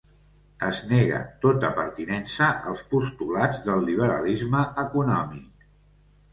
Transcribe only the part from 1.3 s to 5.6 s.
tota pertinença als postulats del liberalisme econòmic.